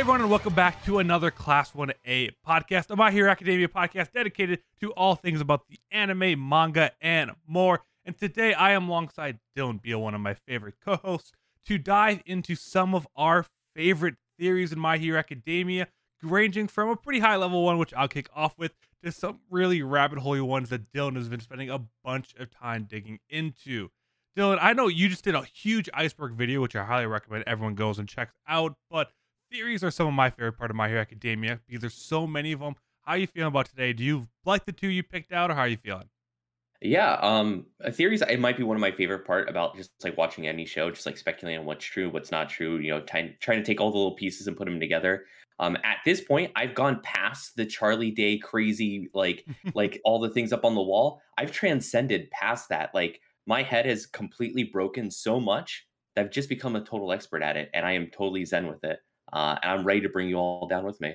[0.00, 4.12] Hey everyone, and welcome back to another Class 1A podcast, a My Hero Academia podcast
[4.12, 7.82] dedicated to all things about the anime, manga, and more.
[8.06, 11.32] And today I am alongside Dylan Beal, one of my favorite co-hosts,
[11.66, 13.44] to dive into some of our
[13.76, 15.88] favorite theories in My Hero Academia,
[16.22, 18.72] ranging from a pretty high level one, which I'll kick off with,
[19.04, 22.86] to some really rabbit hole ones that Dylan has been spending a bunch of time
[22.88, 23.90] digging into.
[24.34, 27.74] Dylan, I know you just did a huge iceberg video, which I highly recommend everyone
[27.74, 29.10] goes and checks out, but
[29.50, 32.52] theories are some of my favorite part of My Hero Academia because there's so many
[32.52, 32.76] of them.
[33.02, 33.92] How are you feeling about today?
[33.92, 36.08] Do you like the two you picked out, or how are you feeling?
[36.82, 38.22] Yeah, um, theories.
[38.22, 41.06] It might be one of my favorite part about just like watching any show, just
[41.06, 42.78] like speculating on what's true, what's not true.
[42.78, 45.24] You know, trying trying to take all the little pieces and put them together.
[45.58, 50.30] Um, at this point, I've gone past the Charlie Day crazy, like like all the
[50.30, 51.20] things up on the wall.
[51.36, 52.94] I've transcended past that.
[52.94, 57.42] Like my head has completely broken so much that I've just become a total expert
[57.42, 59.00] at it, and I am totally zen with it
[59.32, 61.14] uh, and I'm ready to bring you all down with me.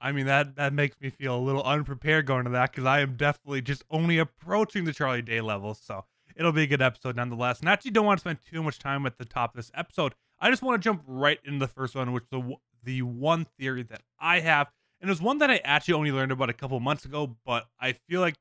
[0.00, 3.00] I mean that that makes me feel a little unprepared going to that because I
[3.00, 6.04] am definitely just only approaching the Charlie Day level, so
[6.36, 7.60] it'll be a good episode nonetheless.
[7.60, 10.14] And actually, don't want to spend too much time at the top of this episode.
[10.40, 13.82] I just want to jump right into the first one, which the the one theory
[13.84, 16.80] that I have, and it was one that I actually only learned about a couple
[16.80, 18.36] months ago, but I feel like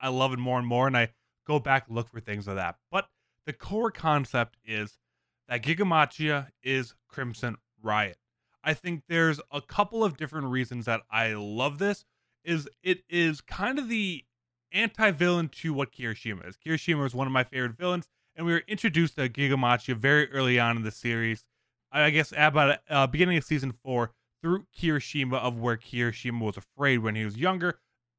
[0.00, 1.10] I love it more and more, and I
[1.46, 2.76] go back look for things like that.
[2.90, 3.08] But
[3.46, 4.98] the core concept is
[5.48, 8.16] that Gigamachia is Crimson Riot.
[8.64, 12.04] I think there's a couple of different reasons that I love this.
[12.44, 14.24] Is it is kind of the
[14.72, 16.56] anti-villain to what Kirishima is.
[16.56, 20.58] Kirishima is one of my favorite villains, and we were introduced to Gigamachi very early
[20.58, 21.44] on in the series.
[21.92, 24.10] I guess about uh, beginning of season four
[24.42, 27.78] through Kirishima of where Kirishima was afraid when he was younger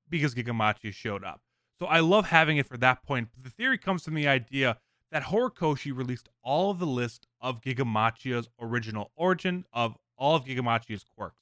[0.10, 1.42] because Gigamachi showed up.
[1.78, 3.28] So I love having it for that point.
[3.40, 4.78] The theory comes from the idea
[5.12, 11.04] that Horikoshi released all of the list of Gigamachi's original origin of all of Gigamachi's
[11.04, 11.42] quirks.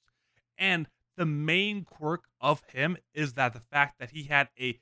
[0.57, 4.79] And the main quirk of him is that the fact that he had a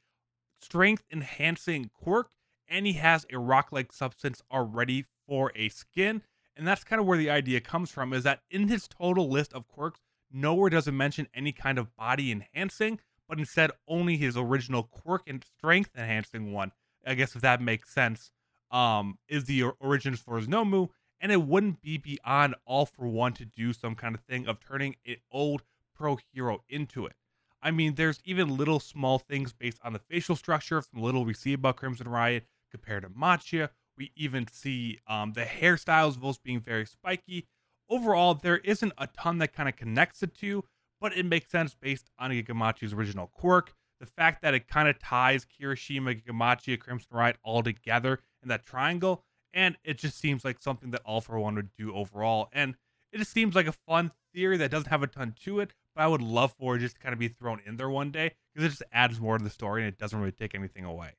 [0.62, 2.30] strength enhancing quirk
[2.68, 6.22] and he has a rock like substance already for a skin.
[6.56, 9.54] And that's kind of where the idea comes from is that in his total list
[9.54, 10.00] of quirks,
[10.32, 15.24] nowhere does it mention any kind of body enhancing, but instead only his original quirk
[15.28, 16.72] and strength enhancing one.
[17.06, 18.32] I guess if that makes sense,
[18.70, 20.90] um, is the origins for his Nomu
[21.22, 24.60] and it wouldn't be beyond all for one to do some kind of thing of
[24.60, 25.62] turning an old
[25.96, 27.14] pro hero into it.
[27.62, 31.36] I mean, there's even little small things based on the facial structure from little we
[31.36, 33.70] see about Crimson Riot compared to Machia.
[33.96, 37.46] We even see um, the hairstyles both being very spiky.
[37.88, 40.64] Overall, there isn't a ton that kind of connects the two,
[41.00, 43.76] but it makes sense based on Gigamachi's original quirk.
[44.00, 48.66] The fact that it kind of ties Kirishima, Gigamachi, Crimson Riot all together in that
[48.66, 52.50] triangle and it just seems like something that All for One would do overall.
[52.54, 52.76] And
[53.12, 56.04] it just seems like a fun theory that doesn't have a ton to it, but
[56.04, 58.32] I would love for it just to kind of be thrown in there one day
[58.54, 61.16] because it just adds more to the story and it doesn't really take anything away.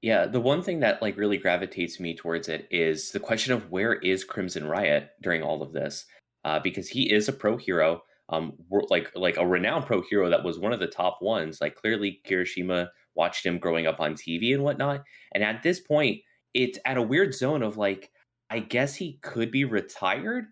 [0.00, 3.70] Yeah, the one thing that like really gravitates me towards it is the question of
[3.70, 6.04] where is Crimson Riot during all of this,
[6.44, 8.52] uh, because he is a pro hero, um,
[8.90, 11.60] like like a renowned pro hero that was one of the top ones.
[11.60, 15.02] Like clearly, Kirishima watched him growing up on TV and whatnot,
[15.34, 16.20] and at this point,
[16.54, 18.10] it's at a weird zone of like
[18.50, 20.46] I guess he could be retired,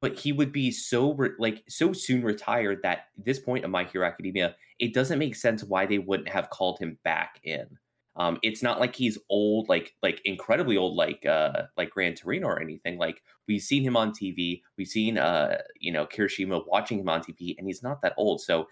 [0.00, 3.84] but he would be so re- like so soon retired that this point of My
[3.84, 7.66] Hero Academia, it doesn't make sense why they wouldn't have called him back in.
[8.16, 12.46] Um, it's not like he's old, like like incredibly old, like uh like Gran Torino
[12.48, 12.98] or anything.
[12.98, 17.22] Like we've seen him on TV, we've seen uh you know Kirishima watching him on
[17.22, 18.40] TV, and he's not that old.
[18.40, 18.68] So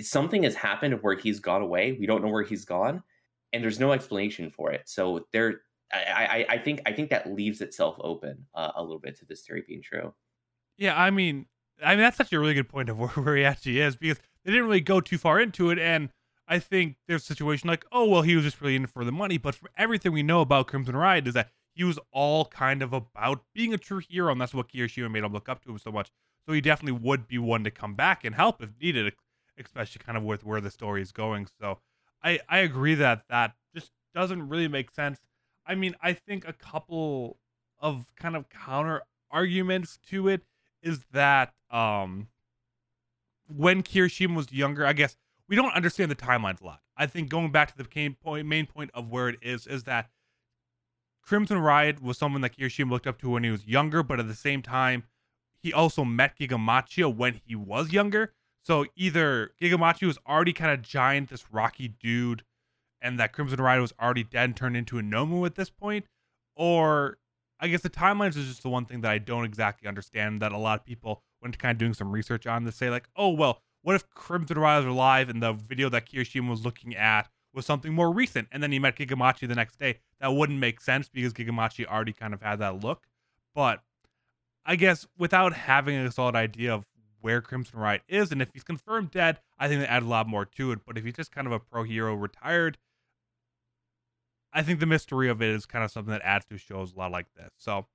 [0.00, 1.96] something has happened where he's gone away.
[1.98, 3.02] We don't know where he's gone,
[3.52, 4.82] and there's no explanation for it.
[4.88, 5.62] So there
[5.94, 9.42] I, I, think I think that leaves itself open uh, a little bit to this
[9.42, 10.14] theory being true.
[10.76, 11.46] Yeah, I mean,
[11.84, 14.18] I mean that's such a really good point of where, where he actually is because
[14.44, 16.10] they didn't really go too far into it, and
[16.46, 19.12] I think there's a situation like, oh well, he was just really in for the
[19.12, 22.82] money, but from everything we know about Crimson Riot is that he was all kind
[22.82, 25.70] of about being a true hero, and that's what Kirishima made him look up to
[25.70, 26.10] him so much.
[26.46, 29.14] So he definitely would be one to come back and help if needed,
[29.58, 31.48] especially kind of with where the story is going.
[31.60, 31.78] So
[32.22, 35.18] I I agree that that just doesn't really make sense
[35.66, 37.38] I mean, I think a couple
[37.78, 40.42] of kind of counter arguments to it
[40.82, 42.28] is that um
[43.48, 45.16] when Kirishima was younger, I guess
[45.48, 46.80] we don't understand the timelines a lot.
[46.96, 49.84] I think going back to the main point, main point of where it is, is
[49.84, 50.10] that
[51.22, 54.28] Crimson Riot was someone that Kirishima looked up to when he was younger, but at
[54.28, 55.04] the same time,
[55.62, 58.32] he also met Gigamachia when he was younger.
[58.62, 62.44] So either Gigamachia was already kind of giant, this rocky dude
[63.04, 66.06] and that Crimson Riot was already dead and turned into a Nomu at this point,
[66.56, 67.18] or
[67.60, 70.52] I guess the timelines is just the one thing that I don't exactly understand that
[70.52, 73.28] a lot of people when kind of doing some research on to say like, oh
[73.28, 77.28] well, what if Crimson Riot was alive and the video that Kirishima was looking at
[77.52, 79.98] was something more recent, and then he met Gigamachi the next day?
[80.20, 83.06] That wouldn't make sense because Gigamachi already kind of had that look.
[83.54, 83.82] But
[84.64, 86.86] I guess without having a solid idea of
[87.20, 90.26] where Crimson Riot is, and if he's confirmed dead, I think they add a lot
[90.26, 90.80] more to it.
[90.86, 92.78] But if he's just kind of a pro hero retired,
[94.54, 96.98] I think the mystery of it is kind of something that adds to shows a
[96.98, 97.50] lot like this.
[97.58, 97.86] So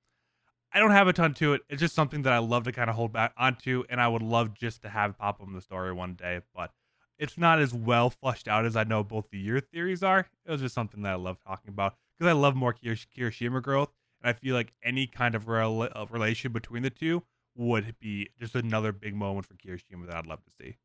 [0.72, 1.62] I don't have a ton to it.
[1.68, 4.22] It's just something that I love to kind of hold back onto, and I would
[4.22, 6.40] love just to have pop up in the story one day.
[6.54, 6.70] But
[7.18, 10.26] it's not as well flushed out as I know both the year theories are.
[10.46, 13.90] It was just something that I love talking about because I love more Kirishima growth,
[14.22, 17.22] and I feel like any kind of rel- uh, relation between the two
[17.56, 20.76] would be just another big moment for Kirishima that I'd love to see.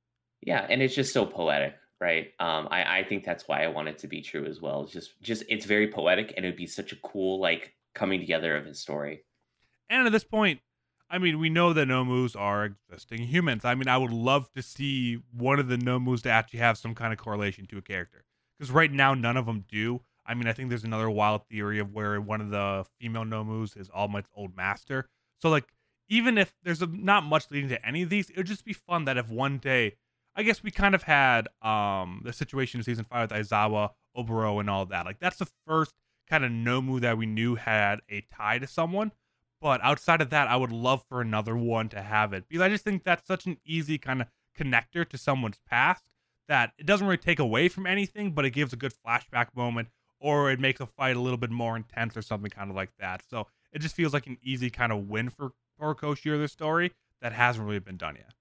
[0.42, 2.27] Yeah, and it's just so poetic, right?
[2.39, 4.83] Um, I, I think that's why I want it to be true as well.
[4.83, 8.19] It's just just it's very poetic, and it would be such a cool like coming
[8.19, 9.24] together of his story.
[9.89, 10.59] And at this point,
[11.09, 13.63] I mean, we know that Nomus are existing humans.
[13.63, 16.95] I mean, I would love to see one of the Nomus to actually have some
[16.95, 18.24] kind of correlation to a character.
[18.57, 20.01] Because right now, none of them do.
[20.25, 23.77] I mean, I think there's another wild theory of where one of the female Nomus
[23.77, 25.07] is All Might's old master.
[25.39, 25.65] So, like,
[26.07, 28.74] even if there's a, not much leading to any of these, it would just be
[28.74, 29.95] fun that if one day,
[30.36, 34.60] I guess we kind of had um the situation in season five with Aizawa, Oboro,
[34.60, 35.06] and all that.
[35.06, 35.94] Like, that's the first
[36.30, 39.12] kind of Nomu that we knew had a tie to someone.
[39.62, 42.70] But outside of that, I would love for another one to have it because I
[42.70, 44.28] just think that's such an easy kind of
[44.58, 46.10] connector to someone's past
[46.48, 49.90] that it doesn't really take away from anything, but it gives a good flashback moment
[50.20, 52.92] or it makes a fight a little bit more intense or something kind of like
[53.00, 53.24] that.
[53.30, 55.52] So it just feels like an easy kind of win for
[55.82, 58.34] Horikoshi or the story that hasn't really been done yet.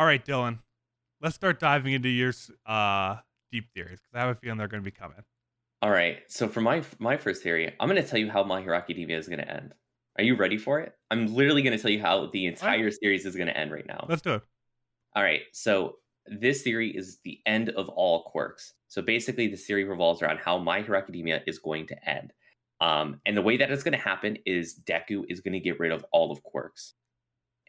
[0.00, 0.60] All right, Dylan,
[1.20, 2.32] let's start diving into your
[2.64, 3.16] uh,
[3.52, 5.18] deep theories because I have a feeling they're going to be coming.
[5.82, 6.20] All right.
[6.26, 9.18] So for my my first theory, I'm going to tell you how My Hero Academia
[9.18, 9.74] is going to end.
[10.16, 10.94] Are you ready for it?
[11.10, 12.94] I'm literally going to tell you how the entire right.
[12.94, 14.06] series is going to end right now.
[14.08, 14.42] Let's do it.
[15.14, 15.42] All right.
[15.52, 18.72] So this theory is the end of all quirks.
[18.88, 22.32] So basically, the theory revolves around how My Hero Academia is going to end.
[22.80, 25.78] Um, and the way that it's going to happen is Deku is going to get
[25.78, 26.94] rid of all of quirks.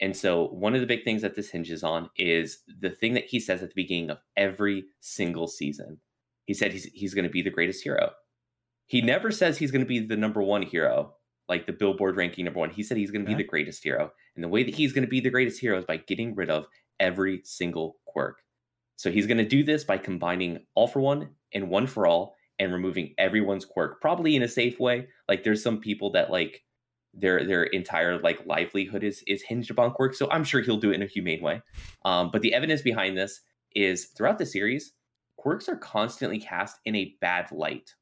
[0.01, 3.25] And so, one of the big things that this hinges on is the thing that
[3.25, 6.00] he says at the beginning of every single season
[6.45, 8.12] he said he's he's going to be the greatest hero.
[8.88, 11.13] He never says he's going to be the number one hero,
[11.48, 12.69] like the Billboard ranking number one.
[12.69, 15.06] He said he's going to be the greatest hero, and the way that he's going
[15.06, 16.68] to be the greatest hero is by getting rid of
[17.00, 18.39] every single quirk.
[18.97, 22.36] So he's going to do this by combining all for one and one for all,
[22.59, 25.07] and removing everyone's quirk, probably in a safe way.
[25.30, 26.62] Like there's some people that like
[27.13, 30.17] their their entire like livelihood is is hinged upon quirks.
[30.17, 31.61] so I'm sure he'll do it in a humane way.
[32.05, 33.41] Um, but the evidence behind this
[33.75, 34.93] is throughout the series,
[35.37, 37.95] quirks are constantly cast in a bad light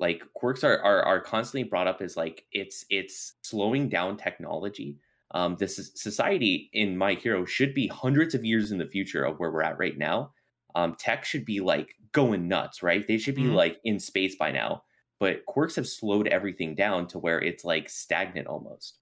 [0.00, 4.98] like quirks are, are are constantly brought up as like it's it's slowing down technology
[5.32, 9.38] um this society in my hero should be hundreds of years in the future of
[9.38, 10.32] where we're at right now
[10.74, 13.54] um tech should be like going nuts right they should be mm-hmm.
[13.54, 14.82] like in space by now
[15.20, 18.98] but quirks have slowed everything down to where it's like stagnant almost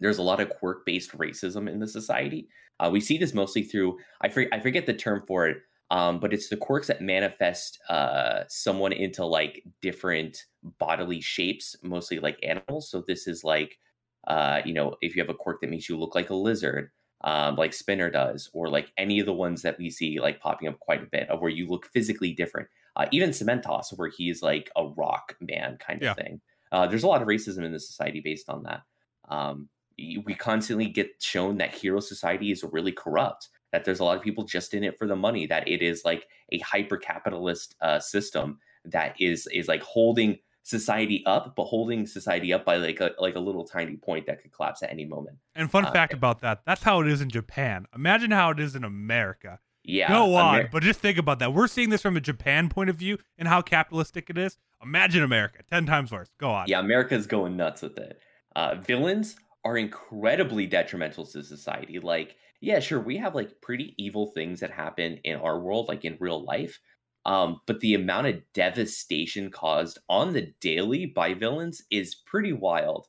[0.00, 2.48] there's a lot of quirk based racism in the society
[2.80, 5.58] uh, we see this mostly through I, for, I forget the term for it
[5.90, 10.44] um, but it's the quirks that manifest uh, someone into like different
[10.78, 12.90] bodily shapes, mostly like animals.
[12.90, 13.78] So this is like,
[14.26, 16.90] uh, you know, if you have a quirk that makes you look like a lizard,
[17.22, 20.68] um, like Spinner does, or like any of the ones that we see like popping
[20.68, 22.68] up quite a bit, of where you look physically different.
[22.96, 26.14] Uh, even Cementoss, where he's like a rock man kind of yeah.
[26.14, 26.40] thing.
[26.70, 28.82] Uh, there's a lot of racism in the society based on that.
[29.28, 34.16] Um, we constantly get shown that hero society is really corrupt that there's a lot
[34.16, 37.74] of people just in it for the money that it is like a hyper capitalist
[37.80, 43.00] uh, system that is is like holding society up but holding society up by like
[43.00, 45.90] a like a little tiny point that could collapse at any moment and fun uh,
[45.90, 49.58] fact about that that's how it is in japan imagine how it is in america
[49.84, 52.68] yeah go on Amer- but just think about that we're seeing this from a japan
[52.68, 56.66] point of view and how capitalistic it is imagine america 10 times worse go on
[56.68, 58.18] yeah america's going nuts with it
[58.56, 64.28] uh, villains are incredibly detrimental to society like yeah, sure, we have like pretty evil
[64.28, 66.80] things that happen in our world, like in real life.
[67.26, 73.06] Um, but the amount of devastation caused on the daily by villains is pretty wild.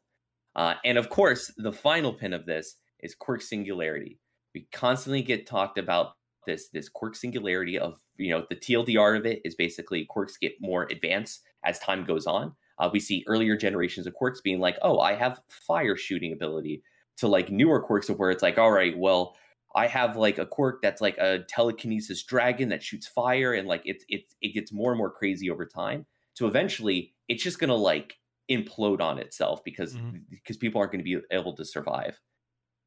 [0.56, 4.20] Uh, and of course, the final pin of this is quirk singularity.
[4.54, 6.14] We constantly get talked about
[6.46, 10.54] this this quirk singularity of you know the TLDR of it is basically quirks get
[10.62, 12.56] more advanced as time goes on.
[12.80, 16.84] Uh, we see earlier generations of quirks being like, oh, I have fire shooting ability,
[17.18, 19.38] to like newer quirks of where it's like, all right, well,
[19.76, 23.82] I have like a quirk that's like a telekinesis dragon that shoots fire, and like
[23.86, 26.06] it's it it gets more and more crazy over time.
[26.34, 28.18] So eventually, it's just gonna like
[28.52, 30.24] implode on itself because Mhm.
[30.30, 32.20] because people aren't going to be able to survive.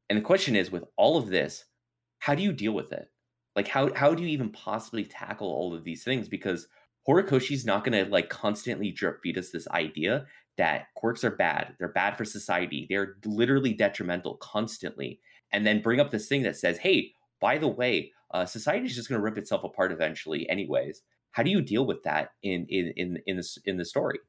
[0.09, 1.65] And the question is, with all of this,
[2.19, 3.09] how do you deal with it?
[3.59, 6.29] Like, how how do you even possibly tackle all of these things?
[6.29, 6.69] Because
[7.05, 10.25] Horikoshi's not going to like constantly drip feed us this idea
[10.57, 11.75] that quirks are bad.
[11.77, 12.87] They're bad for society.
[12.89, 15.19] They're literally detrimental constantly,
[15.51, 17.11] and then bring up this thing that says, "Hey,
[17.41, 21.01] by the way, uh, society is just going to rip itself apart eventually, anyways."
[21.31, 24.19] How do you deal with that in in in in the in the story?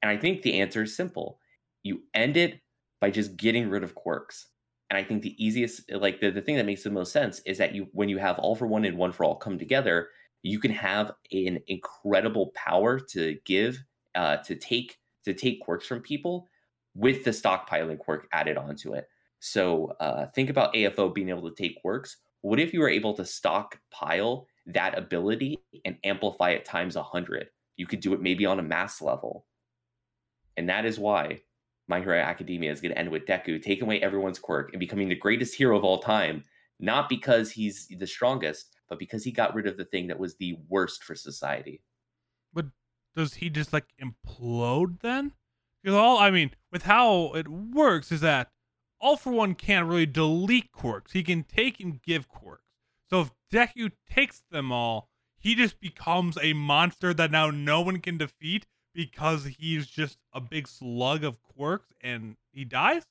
[0.00, 1.40] And I think the answer is simple.
[1.82, 2.60] You end it
[3.00, 4.46] by just getting rid of quirks.
[4.88, 7.58] And I think the easiest, like the, the thing that makes the most sense is
[7.58, 10.10] that you when you have all for one and one for all come together,
[10.42, 13.82] you can have an incredible power to give,
[14.14, 16.46] uh, to take to take quirks from people
[16.94, 19.08] with the stockpiling quirk added onto it.
[19.40, 22.16] So uh, think about AFO being able to take quirks.
[22.40, 27.48] What if you were able to stockpile that ability and amplify it times a hundred?
[27.76, 29.44] You could do it maybe on a mass level.
[30.56, 31.42] And that is why
[31.88, 35.08] My Hero Academia is going to end with Deku taking away everyone's quirk and becoming
[35.08, 36.44] the greatest hero of all time,
[36.80, 40.36] not because he's the strongest, but because he got rid of the thing that was
[40.36, 41.82] the worst for society.
[42.52, 42.66] But
[43.14, 45.32] does he just like implode then?
[45.82, 48.50] Because all I mean, with how it works is that
[49.00, 51.12] all for one can't really delete quirks.
[51.12, 52.64] He can take and give quirks.
[53.08, 58.00] So if Deku takes them all, he just becomes a monster that now no one
[58.00, 58.66] can defeat
[58.96, 63.02] because he's just a big slug of quirks and he dies.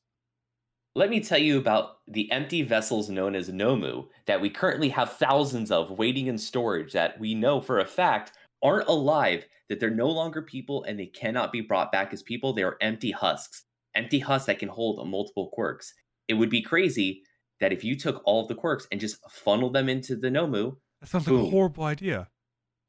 [0.96, 5.14] Let me tell you about the empty vessels known as Nomu that we currently have
[5.14, 8.32] thousands of waiting in storage that we know for a fact
[8.64, 12.54] aren't alive, that they're no longer people and they cannot be brought back as people.
[12.54, 13.64] They are empty husks,
[13.94, 15.94] empty husks that can hold multiple quirks.
[16.28, 17.22] It would be crazy
[17.60, 20.78] that if you took all of the quirks and just funneled them into the Nomu,
[21.02, 22.30] That sounds like a horrible idea.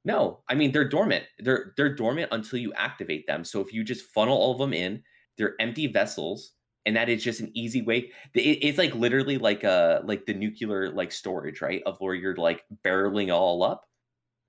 [0.07, 1.25] No, I mean they're dormant.
[1.41, 3.45] They're they're dormant until you activate them.
[3.45, 5.03] So if you just funnel all of them in,
[5.39, 6.53] they're empty vessels,
[6.87, 8.13] and that is just an easy way.
[8.35, 11.83] it- it's like literally like uh like the nuclear like storage, right?
[11.87, 13.85] Of where you're like barreling all up,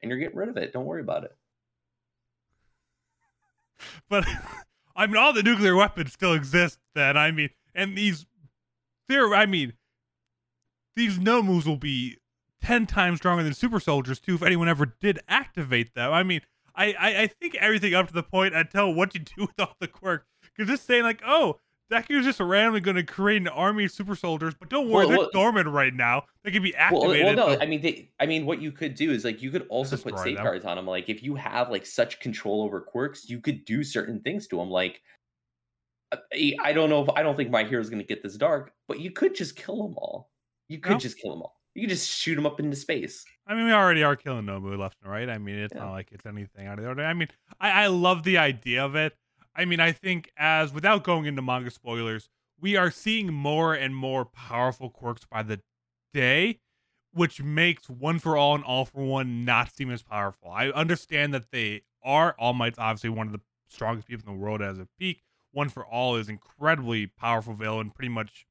[0.02, 0.74] and you're getting rid of it.
[0.74, 1.32] Don't worry about it.
[4.10, 4.26] But
[4.96, 6.80] I mean, all the nuclear weapons still exist.
[6.96, 8.26] Then I mean, and these,
[9.08, 9.34] there.
[9.36, 9.74] I mean,
[10.96, 12.18] these Nomus will be
[12.67, 14.36] ten times stronger than super soldiers too.
[14.36, 16.41] If anyone ever did activate them, I mean,
[16.75, 19.75] I I, I think everything up to the point until what you do with all
[19.79, 20.25] the quirks.
[20.55, 21.59] Because just saying like, oh.
[21.89, 25.07] Deku's just randomly going to create an army of super soldiers, but don't worry, Well,
[25.07, 26.25] they're well- dormant right now.
[26.43, 27.25] They can be activated.
[27.27, 29.50] well, no, but- I mean, they, I mean, what you could do is like you
[29.51, 30.36] could also put destroy them.
[30.36, 30.86] safeguards on them.
[30.86, 34.57] Like if you have like such control over quirks, you could do certain things to
[34.57, 34.69] them.
[34.69, 35.01] Like
[36.12, 38.36] uh, I I don't know if I don't think my hero's going to get this
[38.36, 40.29] dark, but you could just kill them all.
[40.67, 40.97] You could No.
[41.00, 41.57] just kill them all.
[41.77, 43.24] You could just shoot them up into space.
[43.46, 45.29] I mean, we already are killing Nomu left and right.
[45.29, 45.81] I mean, it's Yeah.
[45.84, 47.07] not like it's anything out of the ordinary.
[47.07, 47.27] I mean,
[47.60, 49.15] I, I love the idea of it.
[49.55, 52.29] I mean, I think as without going into manga spoilers,
[52.60, 55.62] we are seeing more and more powerful quirks by the
[56.15, 56.62] day,
[57.13, 60.50] which makes One for All and All for One not seem as powerful.
[60.50, 62.36] I understand that they are.
[62.39, 65.22] All Might's obviously one of the strongest people in the world as a peak.
[65.51, 68.48] One for All is incredibly powerful villain, pretty much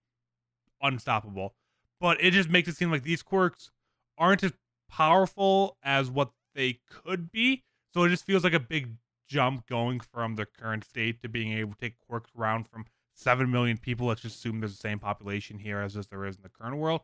[0.81, 1.55] unstoppable.
[2.01, 3.71] But it just makes it seem like these quirks
[4.19, 4.53] aren't as
[4.91, 7.65] powerful as what they could be.
[7.95, 8.97] So it just feels like a big
[9.29, 13.51] jump going from their current state to being able to take quirks around from 7
[13.51, 14.07] million people.
[14.07, 16.77] Let's just assume there's the same population here as as there is in the current
[16.77, 17.01] world.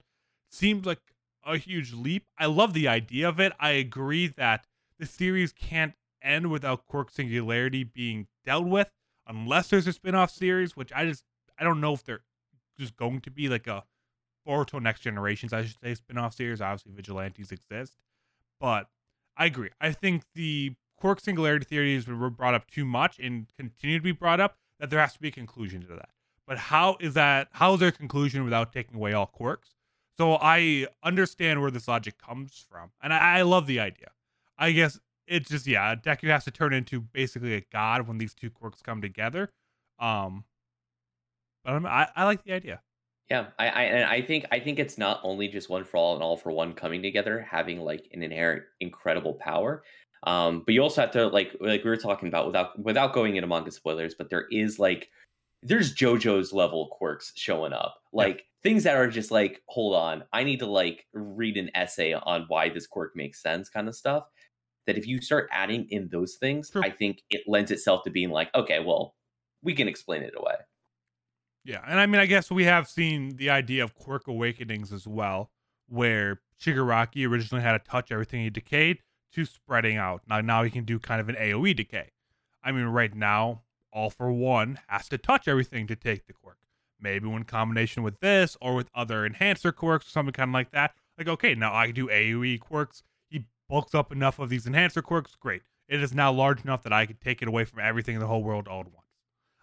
[0.51, 1.01] Seems like
[1.45, 2.27] a huge leap.
[2.39, 3.53] I love the idea of it.
[3.59, 4.67] I agree that
[4.99, 8.93] the series can't end without quirk singularity being dealt with
[9.27, 11.25] unless there's a spin-off series, which I just
[11.59, 12.23] I don't know if they're
[12.79, 13.85] just going to be like a
[14.47, 16.61] Boruto Next Generations, I should say, spin-off series.
[16.61, 17.97] Obviously, vigilantes exist,
[18.61, 18.89] but
[19.37, 19.71] I agree.
[19.81, 24.13] I think the quirk singularity theories were brought up too much and continue to be
[24.13, 24.57] brought up.
[24.79, 26.11] That there has to be a conclusion to that.
[26.47, 27.49] But how is that?
[27.53, 29.75] How is there a conclusion without taking away all quirks?
[30.19, 34.11] So I understand where this logic comes from, and I, I love the idea.
[34.59, 38.35] I guess it's just yeah, Deku has to turn into basically a god when these
[38.35, 39.51] two quirks come together.
[39.99, 40.45] Um,
[41.65, 42.81] but I'm, I I like the idea.
[43.33, 46.12] Yeah, I, I and I think I think it's not only just one for all
[46.12, 49.85] and all for one coming together, having like an inherent incredible power.
[50.25, 53.37] Um, but you also have to like like we were talking about without without going
[53.37, 55.09] into manga spoilers, but there is like
[55.62, 57.95] there's JoJo's level quirks showing up.
[58.12, 62.12] Like things that are just like, hold on, I need to like read an essay
[62.12, 64.25] on why this quirk makes sense kind of stuff.
[64.87, 66.83] That if you start adding in those things, True.
[66.85, 69.15] I think it lends itself to being like, okay, well,
[69.62, 70.57] we can explain it away.
[71.64, 75.07] Yeah, and I mean, I guess we have seen the idea of quirk awakenings as
[75.07, 75.50] well,
[75.88, 78.99] where Shigaraki originally had to touch everything he decayed
[79.35, 80.23] to spreading out.
[80.28, 82.11] Now, now he can do kind of an AOE decay.
[82.64, 86.59] I mean, right now, All for One has to touch everything to take the quirk.
[87.00, 90.71] Maybe in combination with this or with other enhancer quirks or something kind of like
[90.71, 90.95] that.
[91.19, 93.02] Like, okay, now I do AoE quirks.
[93.28, 95.35] He bulks up enough of these enhancer quirks.
[95.35, 95.62] Great.
[95.88, 98.28] It is now large enough that I can take it away from everything in the
[98.28, 99.02] whole world all at once.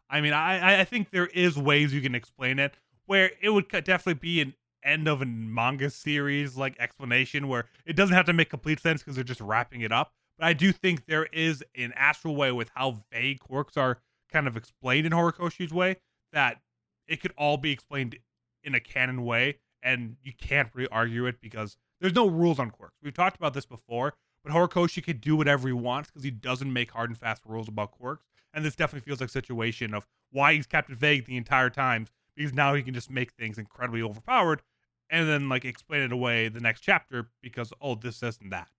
[0.09, 3.67] I mean, I I think there is ways you can explain it where it would
[3.69, 8.33] definitely be an end of a manga series like explanation where it doesn't have to
[8.33, 10.13] make complete sense because they're just wrapping it up.
[10.37, 13.99] But I do think there is an astral way with how vague quirks are
[14.31, 15.97] kind of explained in Horikoshi's way
[16.33, 16.61] that
[17.07, 18.17] it could all be explained
[18.63, 22.69] in a canon way, and you can't really argue it because there's no rules on
[22.69, 22.95] quirks.
[23.01, 24.13] We've talked about this before,
[24.43, 27.67] but Horikoshi could do whatever he wants because he doesn't make hard and fast rules
[27.67, 28.25] about quirks.
[28.53, 31.69] And this definitely feels like a situation of why he's kept it vague the entire
[31.69, 34.61] time because now he can just make things incredibly overpowered
[35.09, 38.69] and then like explain it away the next chapter because oh this this and that.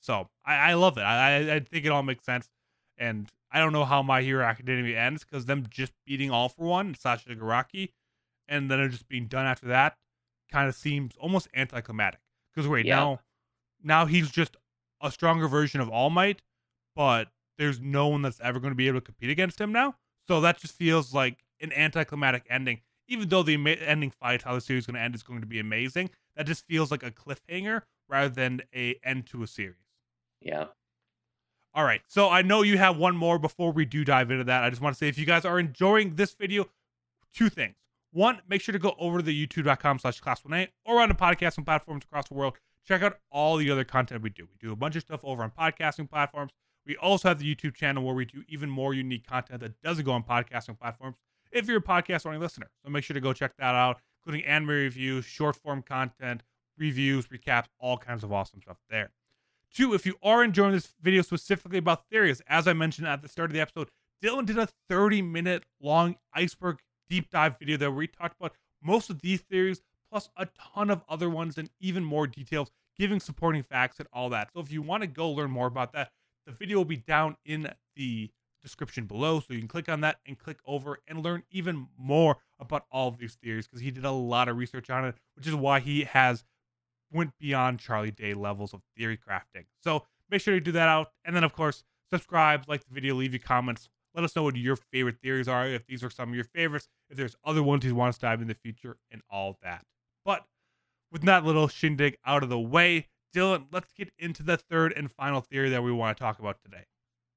[0.00, 1.02] So i, I love it.
[1.02, 2.48] I, I think it all makes sense.
[2.98, 6.64] And i don't know how my hero academia ends because them just beating all for
[6.66, 7.90] one Shigaraki
[8.48, 9.96] and then it just being done after that
[10.50, 12.20] kind of seems almost anticlimactic.
[12.54, 12.96] Because wait yeah.
[12.96, 13.20] now
[13.82, 14.56] now he's just
[15.00, 16.42] a stronger version of all might
[16.96, 17.28] but
[17.58, 19.94] there's no one that's ever going to be able to compete against him now
[20.26, 24.60] so that just feels like an anticlimactic ending even though the ending fight, how the
[24.60, 27.10] series is going to end, is going to be amazing, that just feels like a
[27.10, 29.76] cliffhanger rather than a end to a series.
[30.40, 30.66] Yeah.
[31.74, 32.02] All right.
[32.06, 34.62] So I know you have one more before we do dive into that.
[34.62, 36.68] I just want to say if you guys are enjoying this video,
[37.34, 37.74] two things.
[38.12, 41.64] One, make sure to go over to the youtube.com slash class1a or on the podcasting
[41.64, 42.54] platforms across the world.
[42.86, 44.44] Check out all the other content we do.
[44.44, 46.52] We do a bunch of stuff over on podcasting platforms.
[46.86, 50.04] We also have the YouTube channel where we do even more unique content that doesn't
[50.04, 51.16] go on podcasting platforms
[51.50, 52.70] if you're a podcast only listener.
[52.84, 56.42] So make sure to go check that out, including anime reviews, short form content,
[56.76, 59.10] reviews, recaps, all kinds of awesome stuff there.
[59.72, 63.28] Two, if you are enjoying this video specifically about theories, as I mentioned at the
[63.28, 63.88] start of the episode,
[64.22, 66.78] Dylan did a 30 minute long iceberg
[67.08, 71.02] deep dive video that we talked about most of these theories, plus a ton of
[71.08, 74.50] other ones and even more details, giving supporting facts and all that.
[74.52, 76.12] So if you want to go learn more about that,
[76.46, 78.30] the video will be down in the
[78.62, 79.40] description below.
[79.40, 83.08] So you can click on that and click over and learn even more about all
[83.08, 85.80] of these theories because he did a lot of research on it, which is why
[85.80, 86.44] he has
[87.12, 89.66] went beyond Charlie Day levels of theory crafting.
[89.82, 91.12] So make sure to do that out.
[91.24, 93.88] And then, of course, subscribe, like the video, leave your comments.
[94.14, 96.88] Let us know what your favorite theories are, if these are some of your favorites,
[97.10, 99.84] if there's other ones you want us to dive in the future, and all that.
[100.24, 100.46] But
[101.10, 105.10] with that little shindig out of the way, Dylan, let's get into the third and
[105.10, 106.84] final theory that we want to talk about today.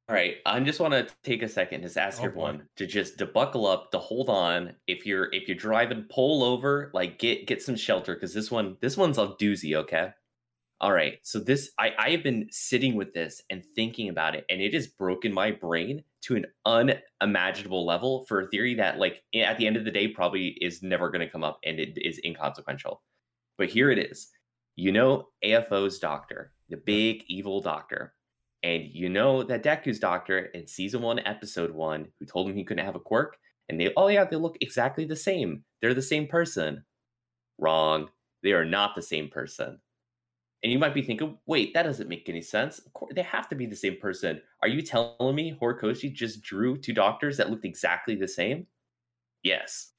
[0.10, 2.64] All right, I just want to take a second to ask oh, everyone boy.
[2.78, 4.74] to just to buckle up, to hold on.
[4.88, 8.78] If you're if you're driving, pull over, like get get some shelter because this one
[8.80, 9.76] this one's a doozy.
[9.76, 10.12] Okay.
[10.80, 14.46] All right, so this I I have been sitting with this and thinking about it,
[14.50, 19.24] and it has broken my brain to an unimaginable level for a theory that like
[19.36, 21.98] at the end of the day probably is never going to come up and it
[21.98, 23.02] is inconsequential.
[23.58, 24.30] But here it is.
[24.78, 28.13] You know AFO's doctor, the big evil doctor
[28.63, 32.63] and you know that Deku's doctor in season one, episode one, who told him he
[32.63, 33.38] couldn't have a quirk,
[33.70, 35.63] and they, oh yeah, they look exactly the same.
[35.82, 36.84] They're the same person.
[37.58, 38.10] Wrong.
[38.44, 39.80] They are not the same person.
[40.63, 42.80] And you might be thinking, wait, that doesn't make any sense.
[42.80, 44.42] Of course, they have to be the same person.
[44.63, 48.66] Are you telling me Horikoshi just drew two doctors that looked exactly the same?
[49.44, 49.92] Yes.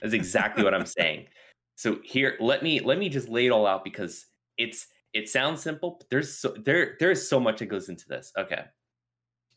[0.00, 1.26] That's exactly what I'm saying.
[1.80, 4.26] So here, let me let me just lay it all out because
[4.58, 8.06] it's it sounds simple, but there's so there there is so much that goes into
[8.06, 8.30] this.
[8.36, 8.64] Okay.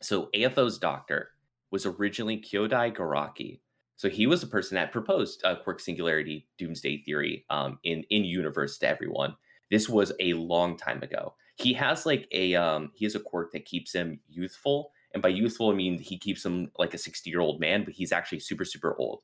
[0.00, 1.32] So AFO's doctor
[1.70, 3.60] was originally Kyudai Garaki.
[3.96, 8.24] So he was the person that proposed uh, quirk singularity doomsday theory um, in in
[8.24, 9.36] universe to everyone.
[9.70, 11.34] This was a long time ago.
[11.56, 15.28] He has like a um, he has a quirk that keeps him youthful, and by
[15.28, 18.40] youthful I mean he keeps him like a sixty year old man, but he's actually
[18.40, 19.20] super super old.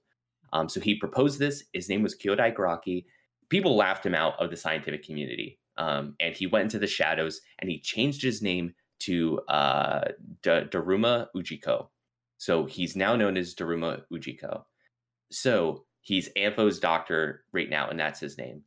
[0.52, 1.64] Um, so he proposed this.
[1.72, 3.04] His name was Kyudai Garaki.
[3.48, 5.58] People laughed him out of the scientific community.
[5.76, 10.02] Um, and he went into the shadows and he changed his name to uh,
[10.42, 11.88] D- Daruma Ujiko.
[12.38, 14.64] So he's now known as Daruma Ujiko.
[15.30, 18.62] So he's AFO's doctor right now, and that's his name.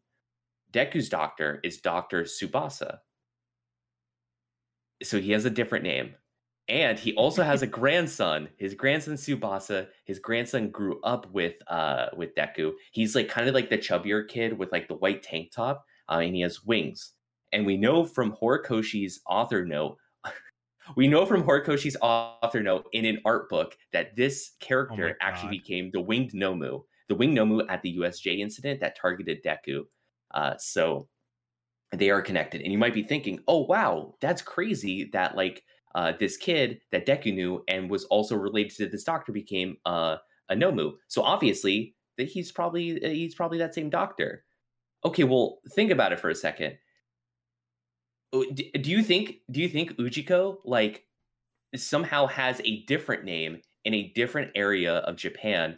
[0.72, 2.24] Deku's doctor is Dr.
[2.24, 3.00] Tsubasa.
[5.04, 6.16] So he has a different name.
[6.68, 8.50] And he also has a grandson.
[8.58, 9.88] His grandson Tsubasa.
[10.06, 12.74] His grandson grew up with uh with Deku.
[12.92, 16.20] He's like kind of like the chubbier kid with like the white tank top uh,
[16.20, 17.14] and he has wings.
[17.52, 19.98] And we know from Horikoshi's author note,
[20.96, 25.26] we know from Horikoshi's author note in an art book that this oh character oh
[25.26, 29.84] actually became the winged Nomu, the winged Nomu at the USJ incident that targeted Deku.
[30.34, 31.08] Uh, so
[31.92, 32.62] they are connected.
[32.62, 35.64] And you might be thinking, oh, wow, that's crazy that like
[35.96, 40.18] uh, this kid that Deku knew and was also related to this doctor became uh,
[40.50, 40.94] a Nomu.
[41.08, 44.44] So obviously, that he's probably uh, he's probably that same doctor.
[45.06, 46.78] Okay, well, think about it for a second.
[48.32, 51.04] Do you think do you think Ujiko like
[51.76, 55.78] somehow has a different name in a different area of Japan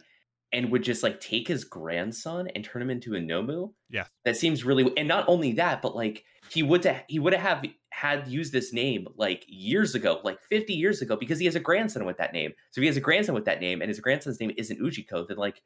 [0.56, 3.72] and would just like take his grandson and turn him into a Nomu?
[3.90, 4.06] Yeah.
[4.24, 7.64] That seems really and not only that, but like he would have he would have
[7.90, 11.60] had used this name like years ago, like 50 years ago, because he has a
[11.60, 12.52] grandson with that name.
[12.70, 15.28] So if he has a grandson with that name and his grandson's name isn't Ujiko,
[15.28, 15.60] then like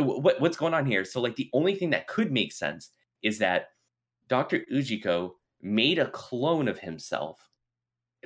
[0.00, 1.04] uh, what, what's going on here?
[1.04, 2.90] So like the only thing that could make sense
[3.22, 3.68] is that
[4.28, 4.60] Dr.
[4.72, 7.45] Ujiko made a clone of himself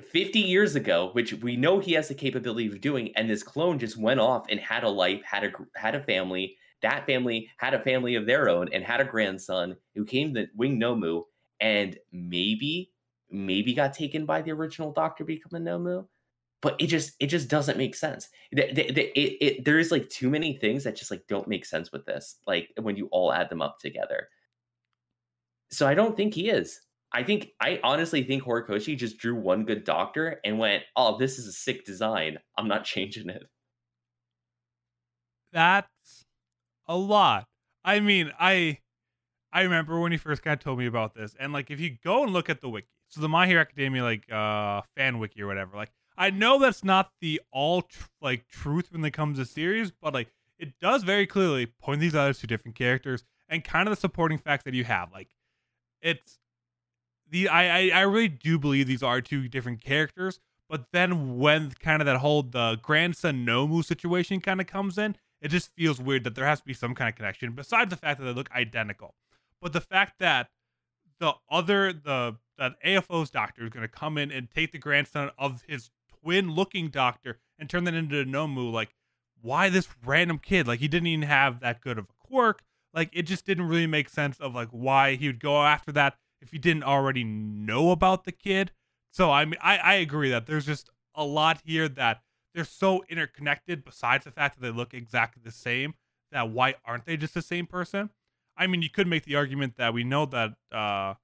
[0.05, 3.79] 50 years ago, which we know he has the capability of doing, and this clone
[3.79, 6.57] just went off and had a life, had a had a family.
[6.83, 10.49] That family had a family of their own and had a grandson who came the
[10.57, 11.25] Wing Nomu,
[11.61, 12.93] and maybe
[13.31, 16.07] maybe got taken by the original Doctor become a Nomu.
[16.63, 18.29] But it just it just doesn't make sense.
[18.51, 21.65] It, it, it, it, there is like too many things that just like don't make
[21.65, 22.37] sense with this.
[22.47, 24.29] Like when you all add them up together.
[25.71, 26.81] So I don't think he is.
[27.13, 31.39] I think I honestly think Horikoshi just drew one good doctor and went, "Oh, this
[31.39, 32.39] is a sick design.
[32.57, 33.43] I'm not changing it."
[35.53, 36.25] That's
[36.87, 37.47] a lot.
[37.85, 38.79] I mean, I
[39.53, 41.97] I remember when he first kind of told me about this, and like if you
[42.05, 45.43] go and look at the wiki, so the My Hero Academia like uh fan wiki
[45.43, 49.39] or whatever, like I know that's not the all tr- like truth when it comes
[49.39, 53.65] to series, but like it does very clearly point these out two different characters and
[53.65, 55.11] kind of the supporting facts that you have.
[55.13, 55.31] Like
[56.01, 56.39] it's
[57.31, 60.41] the I, I I really do believe these are two different characters.
[60.69, 65.17] But then when kind of that whole the grandson Nomu situation kind of comes in,
[65.41, 67.97] it just feels weird that there has to be some kind of connection besides the
[67.97, 69.15] fact that they look identical.
[69.61, 70.51] But the fact that
[71.19, 75.31] the other the that AFO's doctor is going to come in and take the grandson
[75.39, 75.91] of his
[76.23, 78.95] twin looking doctor and turn that into a Nomu, like
[79.41, 80.69] why this random kid?
[80.69, 82.63] Like he didn't even have that good of a quirk.
[82.93, 86.17] Like it just didn't really make sense of like why he would go after that
[86.41, 88.73] if you didn't already know about the kid.
[89.11, 92.23] So I mean, I, I agree that there's just a lot here that
[92.55, 93.85] they're so interconnected.
[93.85, 95.95] Besides the fact that they look exactly the same,
[96.33, 98.11] that why aren't they just the same person?
[98.57, 101.15] I mean, you could make the argument that we know that uh,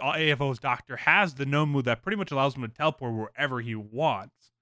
[0.00, 4.52] AFO's doctor has the Nomu that pretty much allows him to teleport wherever he wants.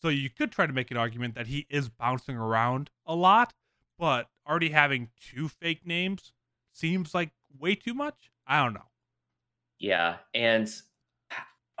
[0.00, 3.54] So you could try to make an argument that he is bouncing around a lot,
[3.98, 6.32] but already having two fake names
[6.72, 8.30] seems like way too much.
[8.46, 8.80] I don't know.
[9.78, 10.70] Yeah, and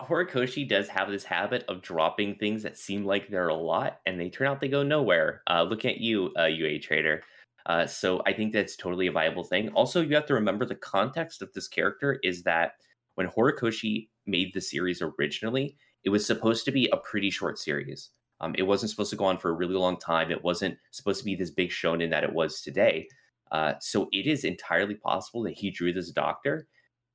[0.00, 4.18] Horikoshi does have this habit of dropping things that seem like they're a lot, and
[4.18, 5.42] they turn out they go nowhere.
[5.48, 7.22] Uh, look at you, uh, UA trader.
[7.66, 9.68] Uh, so I think that's totally a viable thing.
[9.70, 12.72] Also, you have to remember the context of this character is that
[13.14, 18.10] when Horikoshi made the series originally, it was supposed to be a pretty short series.
[18.40, 20.32] Um, it wasn't supposed to go on for a really long time.
[20.32, 23.06] It wasn't supposed to be this big shonen that it was today.
[23.52, 26.66] Uh, so it is entirely possible that he drew this doctor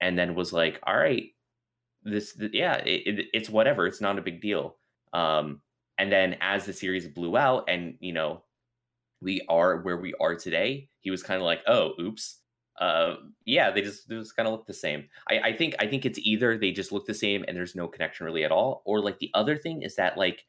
[0.01, 1.31] and then was like, all right,
[2.03, 3.87] this, th- yeah, it, it, it's whatever.
[3.87, 4.77] It's not a big deal.
[5.13, 5.61] Um,
[5.97, 8.43] and then as the series blew out and, you know,
[9.19, 12.39] we are where we are today, he was kind of like, oh, oops.
[12.79, 15.09] Uh, yeah, they just, just kind of look the same.
[15.27, 17.87] I, I think, I think it's either they just look the same and there's no
[17.87, 18.83] connection really at all.
[18.85, 20.45] Or like the other thing is that like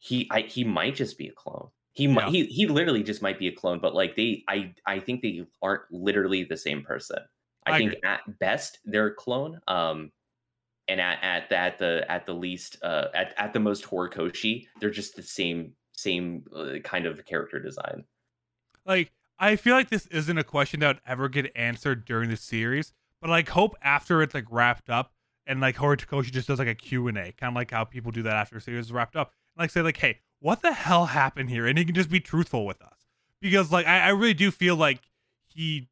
[0.00, 1.70] he, I, he might just be a clone.
[1.94, 4.98] He might, he he literally just might be a clone, but like they, I I
[4.98, 7.18] think they aren't literally the same person.
[7.66, 8.10] I, I think agree.
[8.10, 9.60] at best they're a clone.
[9.68, 10.10] Um,
[10.88, 14.66] and at at the, at the at the least, uh, at at the most Horikoshi,
[14.80, 18.04] they're just the same same uh, kind of character design.
[18.84, 22.36] Like I feel like this isn't a question that would ever get answered during the
[22.36, 25.12] series, but like hope after it's like wrapped up
[25.46, 28.10] and like Horikoshi just does like a Q and A, kind of like how people
[28.10, 29.32] do that after a series is wrapped up.
[29.56, 31.66] Like say like, hey, what the hell happened here?
[31.66, 33.06] And he can just be truthful with us.
[33.40, 35.00] Because like I, I really do feel like
[35.46, 35.88] he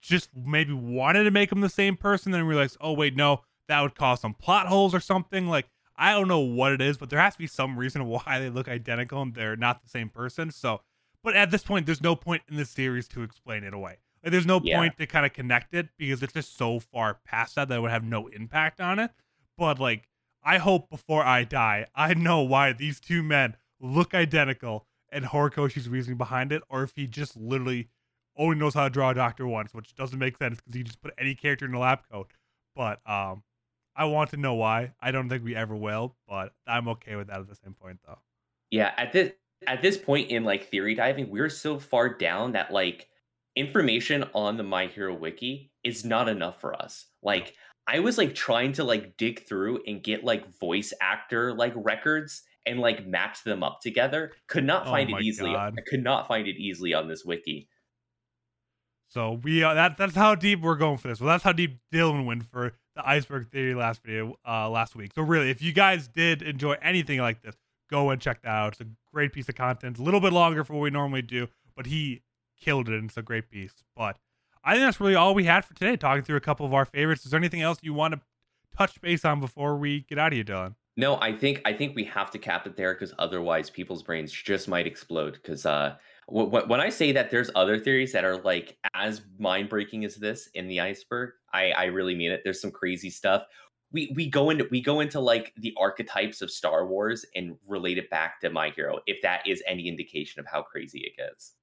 [0.00, 3.80] just maybe wanted to make him the same person, then realized, oh wait, no, that
[3.80, 5.48] would cause some plot holes or something.
[5.48, 8.38] Like I don't know what it is, but there has to be some reason why
[8.38, 10.52] they look identical and they're not the same person.
[10.52, 10.82] So,
[11.24, 13.98] but at this point, there's no point in the series to explain it away.
[14.22, 14.78] Like, there's no yeah.
[14.78, 17.80] point to kind of connect it because it's just so far past that that it
[17.80, 19.10] would have no impact on it.
[19.58, 20.06] But like,
[20.44, 25.88] I hope before I die, I know why these two men look identical and Horikoshi's
[25.88, 27.88] reasoning behind it, or if he just literally
[28.36, 31.02] only knows how to draw a doctor once, which doesn't make sense because he just
[31.02, 32.30] put any character in a lab coat.
[32.76, 33.42] But um,
[33.96, 34.92] I want to know why.
[35.00, 37.98] I don't think we ever will, but I'm okay with that at the same point,
[38.06, 38.18] though.
[38.70, 39.32] Yeah, at this
[39.66, 43.08] at this point in like theory diving, we're so far down that like
[43.56, 47.06] information on the My Hero Wiki is not enough for us.
[47.22, 47.54] Like
[47.86, 52.42] I was like trying to like dig through and get like voice actor like records
[52.66, 54.32] and like match them up together.
[54.48, 55.52] Could not Oh find my it easily.
[55.52, 55.74] God.
[55.78, 57.68] I could not find it easily on this wiki.
[59.08, 61.20] So we uh, that that's how deep we're going for this.
[61.20, 65.12] Well, that's how deep Dylan went for the iceberg theory last video uh last week.
[65.14, 67.56] So really, if you guys did enjoy anything like this,
[67.90, 68.72] go and check that out.
[68.72, 69.94] It's a great piece of content.
[69.94, 72.22] It's a little bit longer for what we normally do, but he
[72.60, 73.82] killed it and it's a great piece.
[73.96, 74.16] But
[74.62, 76.84] I think that's really all we had for today, talking through a couple of our
[76.84, 77.24] favorites.
[77.24, 78.20] Is there anything else you want to
[78.76, 80.74] touch base on before we get out of here, Dylan?
[81.00, 84.30] No, I think I think we have to cap it there because otherwise people's brains
[84.30, 85.32] just might explode.
[85.32, 85.96] Because uh,
[86.28, 90.04] w- w- when I say that there's other theories that are like as mind breaking
[90.04, 92.42] as this in the iceberg, I I really mean it.
[92.44, 93.46] There's some crazy stuff.
[93.92, 97.96] We we go into we go into like the archetypes of Star Wars and relate
[97.96, 101.54] it back to My Hero, if that is any indication of how crazy it gets.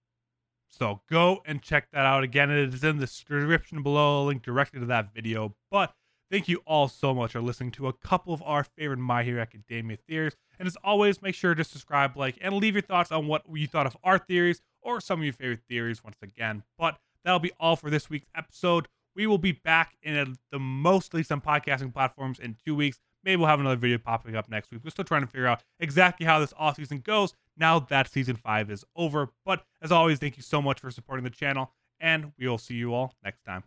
[0.67, 2.23] So go and check that out.
[2.23, 5.55] Again, it is in the description below, a link directly to that video.
[5.69, 5.93] But
[6.31, 9.41] thank you all so much for listening to a couple of our favorite My Hero
[9.41, 10.35] Academia theories.
[10.59, 13.67] And as always, make sure to subscribe, like, and leave your thoughts on what you
[13.67, 16.63] thought of our theories or some of your favorite theories once again.
[16.77, 18.87] But that'll be all for this week's episode.
[19.15, 22.99] We will be back in a, the mostly some podcasting platforms in two weeks.
[23.23, 24.81] Maybe we'll have another video popping up next week.
[24.83, 28.35] We're still trying to figure out exactly how this off season goes now that season
[28.35, 29.29] five is over.
[29.45, 32.75] But as always, thank you so much for supporting the channel, and we will see
[32.75, 33.63] you all next time.